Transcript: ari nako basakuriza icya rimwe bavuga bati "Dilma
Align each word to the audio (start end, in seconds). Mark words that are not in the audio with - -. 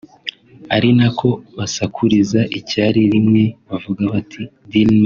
ari 0.75 0.89
nako 0.97 1.29
basakuriza 1.57 2.39
icya 2.59 2.85
rimwe 2.95 3.43
bavuga 3.69 4.03
bati 4.13 4.41
"Dilma 4.71 4.99